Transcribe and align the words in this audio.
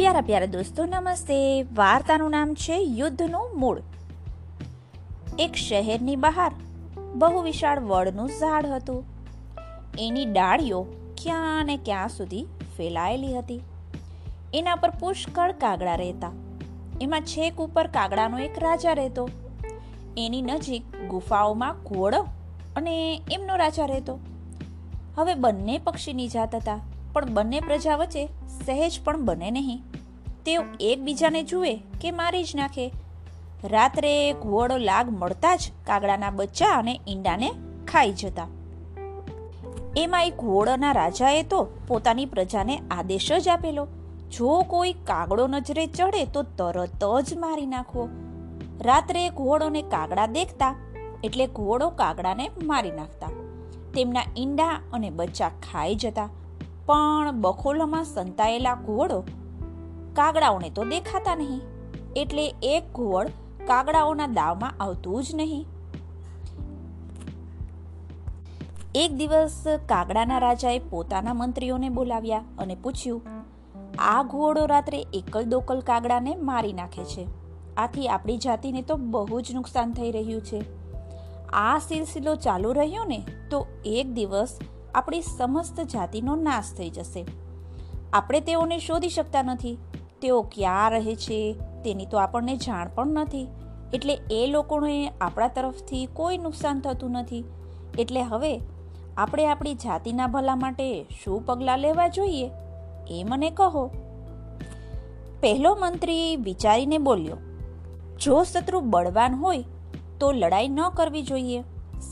પ્યારા 0.00 0.20
પ્યારા 0.20 0.46
દોસ્તો, 0.46 0.84
નમસ્તે. 0.84 1.62
વાર્તાનું 1.62 2.30
નામ 2.30 2.54
છે 2.54 2.76
યુદ્ધનું 2.76 3.50
મૂળ. 3.56 3.82
એક 5.38 5.54
શહેરની 5.54 6.16
બહાર 6.16 6.52
બહુ 7.14 7.42
વિશાળ 7.42 7.80
વડનું 7.80 8.28
ઝાડ 8.28 8.66
હતું. 8.66 9.04
એની 9.98 10.24
ડાળીઓ 10.24 10.86
ક્યાં 11.22 11.66
ને 11.66 11.76
ક્યાં 11.76 12.08
સુધી 12.08 12.46
ફેલાયેલી 12.76 13.38
હતી. 13.38 13.60
એના 14.54 14.74
પર 14.74 14.90
પુષ્કળ 14.90 15.52
કાગડા 15.52 15.94
રહેતા. 15.94 16.30
એમાં 17.00 17.20
છેક 17.20 17.56
ઉપર 17.56 17.86
કાગડાનો 17.86 18.38
એક 18.38 18.58
રાજા 18.58 18.92
રહેતો. 18.92 19.28
એની 20.16 20.42
નજીક 20.42 20.82
ગુફાઓમાં 21.08 21.74
ઘોડો 21.82 22.26
અને 22.76 23.20
એમનો 23.30 23.56
રાજા 23.56 23.86
રહેતો. 23.86 24.18
હવે 25.16 25.34
બંને 25.34 25.78
પક્ષીની 25.78 26.28
જાત 26.28 26.54
હતા. 26.54 26.80
પણ 27.12 27.30
બંને 27.30 27.60
પ્રજા 27.60 27.96
વચ્ચે 27.96 28.26
સહેજ 28.66 29.00
પણ 29.04 29.24
બને 29.24 29.50
નહીં. 29.50 29.82
તેઓ 30.46 30.62
એકબીજાને 30.80 31.42
જુએ 31.42 31.76
કે 32.00 32.10
મારી 32.10 32.44
જ 32.44 32.56
નાખે. 32.56 32.92
રાત્રે 33.64 34.32
ઘુવડો 34.32 34.76
લાગ 34.76 35.10
મળતા 35.10 35.56
જ 35.56 35.72
કાગડાના 35.86 36.30
બચ્ચા 36.30 36.68
અને 36.68 37.00
ઈંડાને 37.08 37.50
ખાઈ 37.88 38.12
જતા. 38.12 38.46
એમાં 39.96 40.24
એક 40.24 40.36
ઘોડોના 40.36 40.92
રાજાએ 40.92 41.42
તો 41.42 41.68
પોતાની 41.88 42.26
પ્રજાને 42.26 42.82
આદેશ 42.90 43.32
જ 43.32 43.48
આપેલો. 43.48 43.86
જો 44.30 44.62
કોઈ 44.62 44.92
કાગડો 44.92 45.46
નજરે 45.46 45.86
ચડે 45.86 46.24
તો 46.24 46.42
તરત 46.42 47.04
જ 47.22 47.34
મારી 47.38 47.66
નાખવો 47.66 48.08
રાત્રે 48.80 49.28
ઘોડોને 49.28 49.82
કાગડા 49.82 50.26
દેખતા 50.26 50.76
એટલે 51.24 51.46
ઘોડો 51.46 51.88
કાગડાને 51.90 52.50
મારી 52.62 52.90
નાખતા. 52.90 53.26
તેમના 53.94 54.22
ઈંડા 54.36 54.80
અને 54.92 55.10
બચ્ચા 55.10 55.48
ખાઈ 55.48 55.94
જતા. 55.94 56.28
પણ 56.90 57.36
બખોલામાં 57.40 58.04
સંતાયેલા 58.04 58.74
ઘુવડો 58.74 59.18
કાગડાઓને 60.14 60.70
તો 60.70 60.84
દેખાતા 60.84 61.34
નહીં. 61.34 61.60
એટલે 62.16 62.46
એક 62.62 62.86
ઘુવડ 62.94 63.28
કાગડાઓના 63.66 64.26
દાવમાં 64.26 64.80
આવતું 64.80 65.22
જ 65.22 65.34
નહીં. 65.34 65.66
એક 68.94 69.12
દિવસ 69.12 69.58
કાગડાના 69.86 70.38
રાજાએ 70.38 70.78
પોતાના 70.78 71.34
મંત્રીઓને 71.34 71.88
બોલાવ્યા 71.88 72.42
અને 72.58 72.74
પૂછ્યું, 72.74 73.22
આ 73.98 74.22
ઘોડો 74.22 74.66
રાત્રે 74.66 75.00
એકલ 75.12 75.44
દોકલ 75.44 75.80
કાગડાને 75.80 76.34
મારી 76.34 76.72
નાખે 76.72 77.04
છે. 77.04 77.28
આથી 77.76 78.08
આપણી 78.08 78.36
જાતિને 78.36 78.82
તો 78.82 78.96
બહુ 78.96 79.40
જ 79.40 79.54
નુકસાન 79.54 79.92
થઈ 79.92 80.10
રહ્યું 80.10 80.42
છે. 80.42 80.60
આ 81.52 81.78
સિલસિલો 81.78 82.34
ચાલુ 82.34 82.72
રહ્યો 82.72 83.04
ને, 83.04 83.20
તો 83.50 83.66
એક 83.84 84.12
દિવસ 84.12 84.58
આપણી 84.94 85.20
સમસ્ત 85.20 85.80
જાતિનો 85.80 86.36
નાશ 86.36 86.72
થઈ 86.72 86.90
જશે. 86.90 87.24
આપણે 88.12 88.40
તેઓને 88.40 88.78
શોધી 88.78 89.08
શકતા 89.08 89.42
નથી. 89.42 89.78
તેઓ 90.22 90.42
ક્યાં 90.42 90.90
રહે 90.90 91.14
છે, 91.16 91.56
તેની 91.84 92.06
તો 92.06 92.18
આપણને 92.18 92.56
જાણ 92.56 92.88
પણ 92.94 93.06
નથી. 93.06 93.48
એટલે 93.92 94.18
એ 94.30 94.46
લોકોને 94.46 95.12
આપણા 95.20 95.48
તરફથી 95.48 96.06
કોઈ 96.06 96.38
નુકસાન 96.38 96.80
થતું 96.80 97.10
નથી. 97.10 97.44
એટલે 97.98 98.22
હવે 98.22 98.60
આપણે 99.16 99.46
આપણી 99.46 99.74
જાતિના 99.74 100.26
ભલા 100.26 100.56
માટે 100.56 101.06
શું 101.24 101.46
પગલાં 101.46 101.78
લેવા 101.78 102.08
જોઈએ? 102.08 102.50
એ 103.10 103.24
મને 103.24 103.50
કહો. 103.50 103.86
પહેલો 105.40 105.74
મંત્રી 105.80 106.36
વિચારીને 106.36 106.98
બોલ્યો, 106.98 107.36
જો 108.20 108.42
શત્રુ 108.42 108.80
બળવાન 108.80 109.34
હોય 109.34 109.64
તો 110.20 110.32
લડાઈ 110.32 110.68
ન 110.68 110.88
કરવી 110.88 111.22
જોઈએ. 111.22 111.62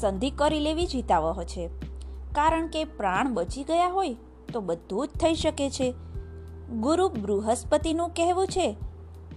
સંધિ 0.00 0.30
કરી 0.30 0.60
લેવી 0.60 0.86
જીતાવહ 0.86 1.42
છે. 1.44 1.88
કારણ 2.34 2.66
કે 2.66 2.84
પ્રાણ 2.84 3.34
બચી 3.34 3.64
ગયા 3.64 3.88
હોય 3.88 4.16
તો 4.52 4.60
બધું 4.60 5.06
જ 5.06 5.10
થઈ 5.10 5.34
શકે 5.34 5.70
છે. 5.70 5.94
ગુરુ 6.80 7.08
બૃહસ્પતિનું 7.08 8.08
કહેવું 8.08 8.46
છે 8.46 8.76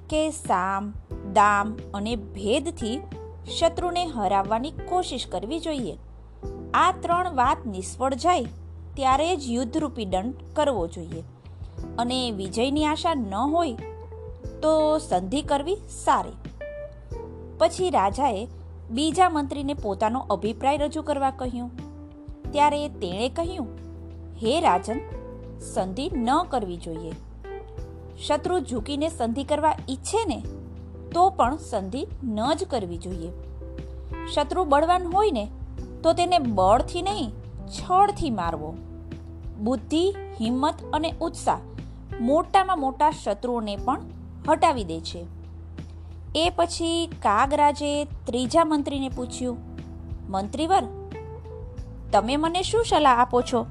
કે 0.10 0.30
સામ, 0.30 0.94
દામ 1.34 1.78
અને 1.94 2.16
ભેદથી 2.16 3.02
શત્રુને 3.60 4.06
હરાવવાની 4.06 4.72
કોશિશ 4.72 5.28
કરવી 5.28 5.60
જોઈએ. 5.60 5.98
આ 6.74 6.92
ત્રણ 6.92 7.36
વાત 7.36 7.58
નિષ્ફળ 7.66 8.14
જાય 8.14 8.46
ત્યારે 8.94 9.36
જ 9.36 9.50
યુદ્ધરૂપી 9.50 10.06
દંડ 10.06 10.34
કરવો 10.54 10.88
જોઈએ. 10.88 11.24
અને 11.98 12.32
વિજયની 12.32 12.86
આશા 12.86 13.14
ન 13.14 13.34
હોય 13.34 13.74
તો 14.62 14.98
સંધિ 14.98 15.42
કરવી 15.42 15.76
સારી. 15.76 16.32
પછી 17.58 17.90
રાજાએ 17.90 18.48
બીજા 18.92 19.30
મંત્રીને 19.30 19.74
પોતાનો 19.74 20.20
અભિપ્રાય 20.20 20.78
રજૂ 20.78 21.02
કરવા 21.02 21.32
કહ્યું. 21.32 21.91
ત્યારે 22.52 22.88
તેણે 22.88 23.30
કહ્યું, 23.30 23.68
હે 24.44 24.60
રાજન, 24.62 25.00
સંધિ 25.74 26.12
ન 26.16 26.28
કરવી 26.50 26.78
જોઈએ. 26.78 27.12
શત્રુ 28.28 28.60
ઝૂકીને 28.60 29.10
સંધિ 29.10 29.44
કરવા 29.44 29.76
ઈચ્છે 29.90 30.26
ને, 30.26 30.44
તો 31.14 31.30
પણ 31.30 31.58
સંધિ 31.58 32.08
ન 32.24 32.54
જ 32.54 32.64
કરવી 32.64 32.98
જોઈએ. 32.98 33.32
શત્રુ 34.34 34.64
બળવાન 34.64 35.08
હોય 35.14 35.32
ને, 35.32 35.50
તો 36.04 36.14
તેને 36.14 36.40
બળથી 36.40 37.02
નહીં, 37.02 37.30
છળથી 37.68 38.30
મારવો. 38.30 38.76
બુદ્ધિ, 39.60 40.16
હિંમત 40.42 40.74
અને 40.94 41.14
ઉત્સાહ 41.22 41.60
મોટામાં 42.22 42.80
મોટા 42.80 43.12
શત્રુઓને 43.12 43.76
પણ 43.76 44.02
હટાવી 44.50 44.84
દે 44.84 45.00
છે. 45.00 45.26
એ 46.36 46.52
પછી 46.56 47.10
કાગરાજે 47.22 48.04
ત્રીજા 48.04 48.66
મંત્રીને 48.66 49.10
પૂછ્યું, 49.10 49.58
મંત્રીવર 50.30 50.84
તમે 52.12 52.36
મને 52.36 52.62
શું 52.62 52.86
સલાહ 52.86 53.20
આપો 53.20 53.42
છો? 53.42 53.68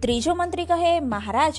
ત્રીજો 0.00 0.34
મંત્રી 0.34 0.64
કહે, 0.64 1.00
મહારાજ, 1.00 1.54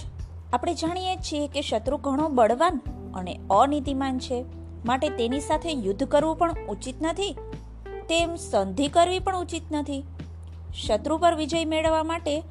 આપણે 0.53 0.73
જાણીએ 0.73 1.15
છીએ 1.15 1.47
કે 1.47 1.61
શત્રુ 1.61 1.97
ઘણો 1.97 2.29
બળવાન 2.29 2.81
અને 3.13 3.39
અનીતિમાન 3.51 4.19
છે. 4.19 4.45
માટે 4.85 5.09
તેની 5.09 5.39
સાથે 5.39 5.71
યુદ્ધ 5.71 6.03
કરવું 6.03 6.35
પણ 6.35 6.53
ઉચિત 6.69 6.95
નથી. 7.01 7.35
તેમ 8.09 8.35
સંધિ 8.35 8.87
કરવી 8.87 9.19
પણ 9.19 9.37
ઉચિત 9.37 9.63
નથી. 9.71 10.03
શત્રુ 10.87 11.17
પર 11.17 11.35
વિજય 11.35 11.65
મેળવવા 11.65 12.03
માટે 12.03 12.43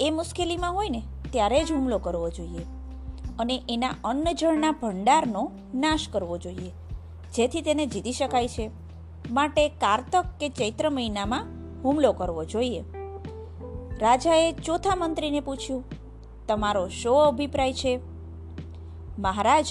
એ 0.00 0.10
મુશ્કેલીમાં 0.10 0.74
હોય 0.74 0.88
ને, 0.88 1.02
ત્યારે 1.30 1.64
જ 1.64 1.72
હુમલો 1.72 1.98
કરવો 1.98 2.30
જોઈએ. 2.30 2.64
અને 3.38 3.62
એના 3.68 3.90
અન્ન 4.04 4.32
જળના 4.32 4.70
ભંડારનો 4.70 5.50
નાશ 5.74 6.08
કરવો 6.08 6.38
જોઈએ. 6.38 6.72
જેથી 7.34 7.60
તેને 7.60 7.86
જીતી 7.86 8.12
શકાય 8.12 8.48
છે. 8.48 8.70
માટે 9.30 9.68
કારતક 9.68 10.24
કે 10.40 10.48
ચૈત્ર 10.48 10.90
મહિનામાં 10.90 11.53
હુમલો 11.84 12.12
કરવો 12.12 12.44
જોઈએ. 12.44 12.84
રાજાએ 14.00 14.52
ચોથા 14.52 14.96
મંત્રીને 14.96 15.40
પૂછ્યું, 15.40 15.84
તમારો 16.46 16.88
શો 16.88 17.14
અભિપ્રાય 17.14 17.72
છે? 17.72 18.00
મહારાજ, 19.18 19.66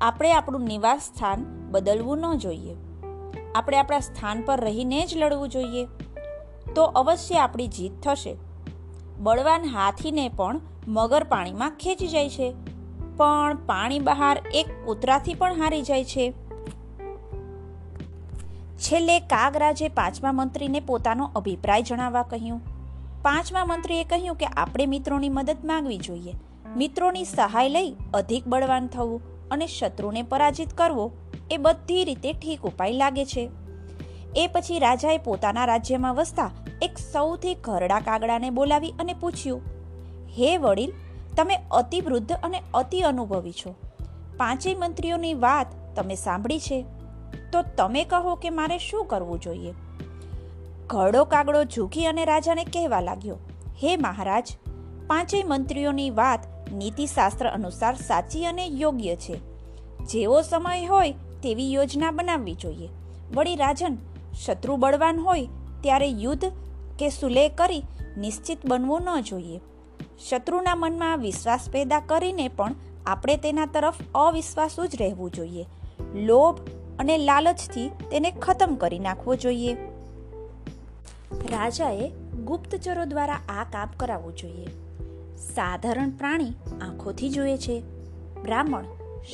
આપણે 0.00 0.32
આપણું 0.32 0.60
નિવાસ 0.60 1.00
સ્થાન 1.00 1.68
બદલવું 1.70 2.18
ન 2.18 2.34
જોઈએ. 2.34 2.76
આપણે 3.54 3.76
આપણા 3.76 4.00
સ્થાન 4.00 4.42
પર 4.42 4.60
રહીને 4.60 5.06
જ 5.06 5.16
લડવું 5.16 5.48
જોઈએ. 5.48 5.86
તો 6.74 6.84
અવશ્ય 6.84 7.34
આપણી 7.34 7.66
જીત 7.66 7.92
થશે. 8.02 8.36
બળવાન 9.18 9.64
હાથીને 9.64 10.28
પણ 10.28 10.60
મગર 10.88 11.24
પાણીમાં 11.24 11.70
ખેંચી 11.70 12.08
જાય 12.08 12.30
છે. 12.30 12.54
પણ 13.16 13.56
પાણી 13.66 13.98
બહાર 13.98 14.42
એક 14.54 14.66
કૂતરાથી 14.84 15.34
પણ 15.34 15.52
હારી 15.52 15.82
જાય 15.82 16.04
છે. 16.04 16.45
છેલ્લે 18.76 19.20
કાગરાજે 19.20 19.88
પાંચમા 19.88 20.32
મંત્રીને 20.32 20.80
પોતાનો 20.80 21.30
અભિપ્રાય 21.36 21.82
જણાવવા 21.82 22.22
કહ્યું. 22.22 22.60
પાંચમા 23.22 23.64
મંત્રીએ 23.64 24.04
કહ્યું 24.04 24.36
કે 24.36 24.46
આપણે 24.46 24.86
મિત્રોની 24.86 25.28
મદદ 25.28 25.56
માંગવી 25.64 25.98
જોઈએ. 25.98 26.34
મિત્રોની 26.76 27.24
સહાય 27.24 27.68
લઈ 27.68 27.94
અધિક 28.14 28.46
બળવાન 28.46 28.86
થવું 28.86 29.48
અને 29.50 29.66
શત્રુને 29.66 30.22
પરાજિત 30.22 30.72
કરવો 30.72 31.06
એ 31.50 31.56
બધી 31.56 32.04
રીતે 32.04 32.32
ઠીક 32.32 32.62
ઉપાય 32.62 32.92
લાગે 32.92 33.24
છે. 33.24 33.50
એ 34.36 34.46
પછી 34.46 34.78
રાજાએ 34.78 35.18
પોતાના 35.18 35.64
રાજ્યમાં 35.64 36.14
વસતા 36.14 36.50
એક 36.82 36.98
સૌથી 37.12 37.54
ઘરડા 37.54 38.00
કાગડાને 38.00 38.50
બોલાવી 38.50 38.94
અને 38.98 39.14
પૂછ્યું, 39.14 39.62
હે 40.38 40.56
વડીલ, 40.56 40.92
તમે 41.36 41.56
અતિ 41.70 42.00
વૃદ્ધ 42.00 42.32
અને 42.42 42.62
અતિ 42.74 43.00
અનુભવી 43.00 43.52
છો. 43.52 43.74
પાંચેય 44.36 44.74
મંત્રીઓની 44.74 45.34
વાત 45.34 45.66
તમે 45.96 46.14
સાંભળી 46.14 46.60
છે. 46.60 46.84
તો 47.52 47.62
તમે 47.62 48.04
કહો 48.04 48.34
કે 48.34 48.50
મારે 48.50 48.78
શું 48.78 49.04
કરવું 49.04 49.40
જોઈએ? 49.40 49.74
ઘડો 50.86 51.24
કાગડો 51.24 51.64
ઝૂકી 51.64 52.06
અને 52.06 52.24
રાજાને 52.24 52.64
કહેવા 52.64 53.00
લાગ્યો, 53.00 53.34
હે 53.82 53.96
મહારાજ, 53.96 54.56
પાંચેય 55.06 55.42
મંત્રીઓની 55.42 56.10
વાત 56.10 56.40
નીતિશાસ્ત્ર 56.72 57.48
અનુસાર 57.48 57.94
સાચી 57.96 58.44
અને 58.44 58.66
યોગ્ય 58.66 59.16
છે. 59.16 59.36
જેવો 60.06 60.42
સમય 60.42 60.86
હોય 60.86 61.12
તેવી 61.42 61.72
યોજના 61.72 62.10
બનાવવી 62.10 62.54
જોઈએ. 62.54 62.88
વળી 63.34 63.56
રાજન, 63.56 63.96
શત્રુ 64.46 64.76
બળવાન 64.76 65.20
હોય 65.20 65.48
ત્યારે 65.80 66.08
યુદ્ધ 66.08 66.44
કે 66.98 67.08
સુલેહ 67.08 67.50
કરી 67.54 67.82
નિશ્ચિત 68.18 68.58
બનવું 68.66 69.02
ન 69.02 69.20
જોઈએ. 69.20 69.60
શત્રુના 70.28 70.74
મનમાં 70.74 71.18
વિશ્વાસ 71.18 71.68
પેદા 71.72 72.00
કરીને 72.00 72.48
પણ 72.48 72.74
આપણે 73.06 73.36
તેના 73.36 73.66
તરફ 73.66 73.94
અવિશ્વાસુ 74.14 74.86
જ 74.86 74.96
રહેવું 75.00 75.30
જોઈએ. 75.30 75.66
લોભ 76.14 76.60
અને 76.98 77.18
લાલચથી 77.18 77.88
તેને 77.88 78.30
ખતમ 78.30 78.74
કરી 78.74 78.98
નાખવો 78.98 79.34
જોઈએ. 79.34 79.74
રાજાએ 81.32 82.10
ગુપ્તચરો 82.44 83.04
દ્વારા 83.04 83.34
આ 83.34 83.64
કામ 83.64 83.88
કરાવવું 83.96 84.36
જોઈએ. 84.36 84.66
સાધારણ 85.36 86.10
પ્રાણી 86.10 86.50
આંખોથી 86.80 87.30
જુએ 87.30 87.56
છે, 87.56 87.82
બ્રાહ્મણ 88.42 88.84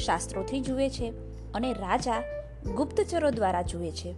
શાસ્ત્રોથી 0.05 0.61
જુએ 0.61 0.89
છે 0.89 1.13
અને 1.55 1.73
રાજા 1.73 2.23
ગુપ્તચરો 2.75 3.31
દ્વારા 3.31 3.63
જુએ 3.63 3.91
છે. 3.91 4.15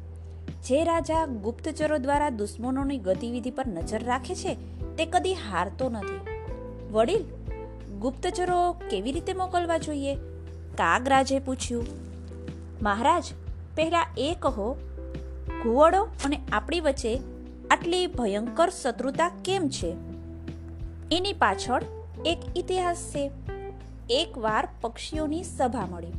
જે 0.62 0.85
રાજા 0.85 1.26
ગુપ્તચરો 1.26 1.99
દ્વારા 1.99 2.31
દુશ્મનોની 2.31 2.99
ગતિવિધિ 2.99 3.50
પર 3.50 3.67
નજર 3.67 4.05
રાખે 4.05 4.35
છે, 4.35 4.55
તે 4.97 5.06
કદી 5.06 5.35
હારતો 5.35 5.88
નથી. 5.88 6.20
વડીલ, 6.93 7.25
ગુપ્તચરો 8.00 8.73
કેવી 8.73 9.12
રીતે 9.12 9.32
મોકલવા 9.32 9.79
જોઈએ? 9.79 10.14
કાગરાજે 10.75 11.38
પૂછ્યું. 11.38 12.03
મહારાજ, 12.82 13.25
પહેલા 13.76 14.06
એ 14.19 14.37
કહો 14.41 14.76
ઘુવડો 15.62 16.03
અને 16.03 16.41
આપણી 16.53 16.81
વચ્ચે 16.81 17.21
આટલી 17.71 18.06
ભયંકર 18.06 18.69
શત્રુતા 18.69 19.29
કેમ 19.44 19.69
છે? 19.69 19.97
એની 21.12 21.32
પાછળ 21.32 21.82
એક 22.25 22.38
ઇતિહાસ 22.56 22.97
છે. 22.97 23.31
એકવાર 24.11 24.69
પક્ષીઓની 24.81 25.43
સભા 25.43 25.87
મળી. 25.87 26.12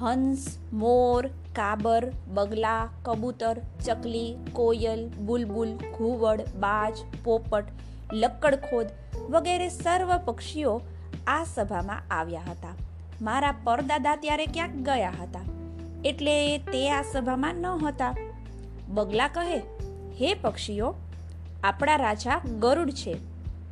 હંસ, 0.00 0.58
મોર, 0.72 1.26
કાબર, 1.26 2.12
બગલા, 2.28 2.88
કબૂતર, 3.02 3.56
ચકલી, 3.84 4.36
કોયલ, 4.52 5.08
બુલબુલ, 5.08 5.68
ઘુવડ, 5.68 6.40
બાજ, 6.40 6.96
પોપટ, 7.24 7.64
લક્કડખોદ 8.12 8.86
વગેરે 9.30 9.68
સર્વ 9.68 10.18
પક્ષીઓ 10.18 10.80
આ 11.26 11.44
સભામાં 11.44 12.02
આવ્યા 12.10 12.40
હતા. 12.50 12.68
મારા 13.22 13.54
પરદાદા 13.64 14.16
ત્યારે 14.16 14.46
ક્યાંક 14.46 14.70
ગયા 14.70 15.12
હતા. 15.22 15.40
એટલે 16.06 16.58
તે 16.58 16.90
આ 16.90 17.02
સભામાં 17.02 17.54
ન 17.54 17.66
હતા. 17.66 18.14
બગલા 18.88 19.28
કહે, 19.28 19.58
હે 20.20 20.34
પક્ષીઓ, 20.34 20.94
આપણા 21.64 21.96
રાજા 21.96 22.40
ગરુડ 22.58 22.90
છે, 22.90 23.16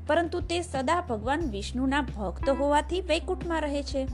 પરંતુ 0.06 0.40
તે 0.40 0.62
સદા 0.62 1.00
ભગવાન 1.00 1.40
વિષ્ણુના 1.40 2.00
ભક્ત 2.00 2.48
હોવાથી 2.48 3.00
વૈકુંઠમાં 3.00 3.60
રહે 3.60 3.82
છે. 3.82 4.04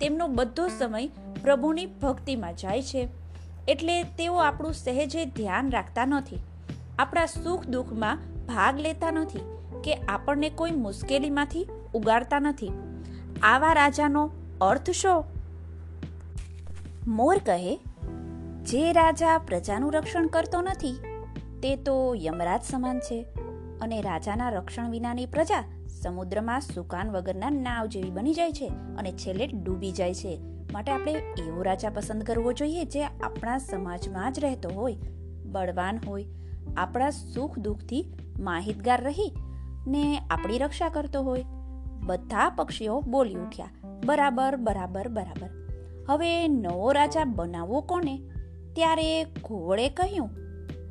તેમનો 0.00 0.28
બધો 0.28 0.68
સમય 0.68 1.06
પ્રભુની 1.42 1.86
ભક્તિમાં 1.86 2.54
જાય 2.54 2.82
છે. 2.82 3.08
એટલે 3.68 4.02
તેઓ 4.02 4.34
આપણું 4.34 4.72
સહેજે 4.72 5.24
ધ્યાન 5.24 5.70
રાખતા 5.70 6.04
નથી. 6.04 6.38
આપણા 6.98 7.26
સુખ 7.26 7.66
દુઃખમાં 7.66 8.18
ભાગ 8.46 8.80
લેતા 8.80 9.10
નથી 9.10 9.38
કે 9.84 9.94
આપણને 9.94 10.50
કોઈ 10.50 10.70
મુશ્કેલીમાંથી 10.70 11.66
ઉગાડતા 11.94 12.38
નથી. 12.38 12.70
આવા 13.42 13.72
રાજાનો 13.72 14.30
અર્થ 14.60 14.90
શો? 14.90 15.31
મોર 17.06 17.38
કહે, 17.38 17.76
જે 18.62 18.92
રાજા 18.92 19.38
પ્રજાનું 19.38 19.92
રક્ષણ 19.92 20.26
કરતો 20.26 20.60
નથી, 20.60 20.94
તે 21.62 21.76
તો 21.76 22.14
યમરાજ 22.14 22.62
સમાન 22.62 22.98
છે 22.98 23.26
અને 23.80 24.02
રાજાના 24.02 24.48
રક્ષણ 24.48 24.90
વિનાની 24.90 25.26
પ્રજા 25.26 25.64
સમુદ્રમાં 26.02 26.60
સુકાન 26.60 27.10
વગરના 27.10 27.50
નાવ 27.50 27.86
જેવી 27.86 28.10
બની 28.10 28.34
જાય 28.34 28.52
છે 28.52 28.68
અને 28.98 29.12
છેલ્લે 29.12 29.46
ડૂબી 29.46 29.92
જાય 29.92 30.14
છે. 30.14 30.40
માટે 30.72 30.92
આપણે 30.92 31.12
એવો 31.12 31.62
રાજા 31.62 31.90
પસંદ 31.90 32.22
કરવો 32.22 32.52
જોઈએ 32.52 32.84
જે 32.84 33.04
આપણા 33.04 33.58
સમાજમાં 33.58 34.32
જ 34.32 34.40
રહેતો 34.40 34.68
હોય, 34.68 34.94
બળવાન 35.44 35.98
હોય, 36.06 36.26
આપણા 36.76 37.10
સુખ 37.10 37.58
દુઃખથી 37.58 38.04
માહિતગાર 38.40 39.04
રહી 39.04 39.32
ને 39.86 40.18
આપણી 40.30 40.58
રક્ષા 40.58 40.88
કરતો 40.88 41.22
હોય. 41.22 41.44
બધા 42.06 42.48
પક્ષીઓ 42.48 43.00
બોલી 43.00 43.34
ઉઠ્યા, 43.34 43.70
બરાબર 44.04 44.56
બરાબર 44.56 45.08
બરાબર. 45.08 45.61
હવે 46.08 46.48
નવો 46.48 46.92
રાજા 46.92 47.24
બનાવવો 47.24 47.80
કોને? 47.80 48.22
ત્યારે 48.74 49.24
ઘોડે 49.24 49.88
કહ્યું, 49.88 50.30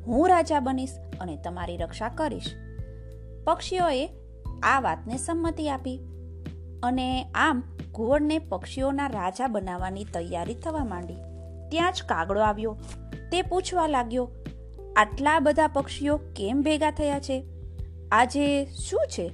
હું 0.06 0.28
રાજા 0.28 0.60
બનીશ 0.60 0.90
અને 1.20 1.36
તમારી 1.36 1.76
રક્ષા 1.76 2.08
કરીશ. 2.08 2.54
પક્ષીઓએ 3.44 4.10
આ 4.62 4.80
વાતને 4.80 5.16
સંમતિ 5.16 5.68
આપી 5.68 6.00
અને 6.82 7.24
આમ 7.34 7.62
ઘુવડને 7.92 8.38
પક્ષીઓના 8.38 9.06
રાજા 9.06 9.46
બનાવવાની 9.46 10.04
તૈયારી 10.04 10.54
થવા 10.54 10.84
માંડી. 10.84 11.16
ત્યાં 11.70 11.92
જ 11.92 12.02
કાગડો 12.08 12.40
આવ્યો. 12.40 12.76
તે 13.32 13.42
પૂછવા 13.42 13.86
લાગ્યો, 13.86 14.30
આટલા 14.96 15.38
બધા 15.38 15.66
પક્ષીઓ 15.66 16.16
કેમ 16.16 16.62
ભેગા 16.62 16.90
થયા 16.90 17.20
છે? 17.20 17.44
આજે 18.12 18.64
શું 18.64 19.00
છે? 19.08 19.32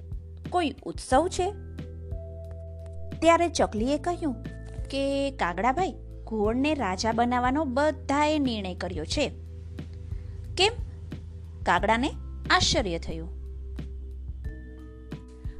કોઈ 0.50 0.74
ઉત્સવ 0.82 1.28
છે? 1.28 1.50
ત્યારે 3.20 3.48
ચકલીએ 3.48 3.98
કહ્યું 3.98 4.36
કે 4.90 5.30
કાગડાભાઈ 5.30 5.94
ઘોડને 6.24 6.74
રાજા 6.74 7.12
બનાવવાનો 7.12 7.64
બધાએ 7.64 8.38
નિર્ણય 8.38 8.74
કર્યો 8.74 9.04
છે. 9.04 9.28
કેમ? 10.56 10.72
કાગડાને 11.62 12.10
આશ્ચર્ય 12.50 12.98
થયું. 12.98 13.28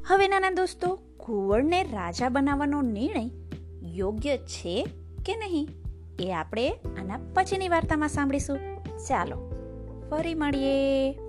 હવે 0.07 0.29
નાના 0.29 0.51
દોસ્તો 0.51 0.99
ઘુવડને 1.21 1.83
રાજા 1.83 2.29
બનાવવાનો 2.29 2.83
નિર્ણય 2.83 3.31
યોગ્ય 3.83 4.37
છે 4.37 4.87
કે 5.27 5.37
નહીં? 5.37 5.69
એ 6.21 6.33
આપણે 6.33 6.71
આના 6.71 7.21
પછીની 7.35 7.69
વાર્તામાં 7.69 8.09
સાંભળીશું. 8.09 8.59
ચાલો, 9.09 9.53
ફરી 10.11 10.35
મળીએ. 10.35 11.28